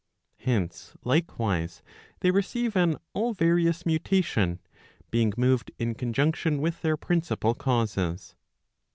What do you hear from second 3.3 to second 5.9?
various mutation, being moved